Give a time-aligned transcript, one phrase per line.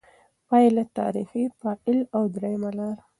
[0.47, 2.97] پایله: «تاریخي فاعل» او درېیمه لار